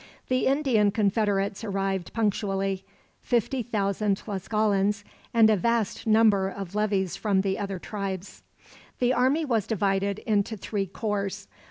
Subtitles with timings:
[0.29, 2.83] The Indian confederates arrived punctually:
[3.21, 8.41] fifty thousand Tlascalans, and a vast number of levies from the other tribes.
[8.97, 11.47] The army was divided into three corps.